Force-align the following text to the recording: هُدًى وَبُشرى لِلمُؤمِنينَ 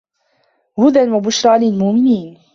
هُدًى 0.79 1.09
وَبُشرى 1.11 1.57
لِلمُؤمِنينَ 1.59 2.37